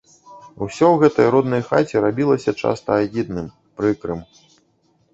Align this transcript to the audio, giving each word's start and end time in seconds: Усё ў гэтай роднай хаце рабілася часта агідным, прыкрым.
Усё 0.65 0.85
ў 0.91 0.95
гэтай 1.03 1.27
роднай 1.35 1.63
хаце 1.69 2.03
рабілася 2.07 2.57
часта 2.65 2.99
агідным, 3.05 3.47
прыкрым. 3.81 4.19